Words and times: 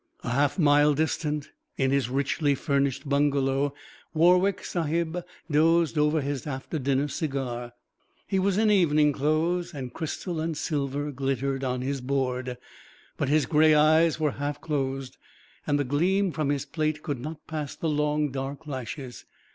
A 0.23 0.29
half 0.29 0.57
mile 0.57 0.95
distant, 0.95 1.51
in 1.77 1.91
his 1.91 2.09
richly 2.09 2.55
furnished 2.55 3.07
bungalow, 3.07 3.71
Warwick 4.15 4.63
Sahib 4.65 5.23
dozed 5.51 5.95
over 5.95 6.21
his 6.21 6.47
after 6.47 6.79
dinner 6.79 7.07
cigar. 7.07 7.73
He 8.25 8.39
was 8.39 8.57
in 8.57 8.71
evening 8.71 9.13
clothes, 9.13 9.75
and 9.75 9.93
crystal 9.93 10.39
and 10.39 10.57
silver 10.57 11.11
glittered 11.11 11.63
on 11.63 11.83
his 11.83 12.01
board. 12.01 12.57
But 13.17 13.29
his 13.29 13.45
gray 13.45 13.75
eyes 13.75 14.19
were 14.19 14.31
half 14.31 14.59
closed; 14.59 15.17
and 15.67 15.77
the 15.77 15.83
gleam 15.83 16.31
from 16.31 16.49
his 16.49 16.65
plate 16.65 17.03
could 17.03 17.19
not 17.19 17.45
pass 17.45 17.75
the 17.75 17.87
long, 17.87 18.31
dark 18.31 18.65
lashes. 18.65 19.25